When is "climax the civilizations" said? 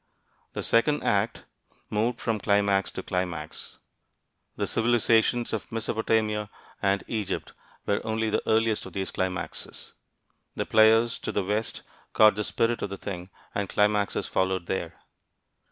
3.03-5.53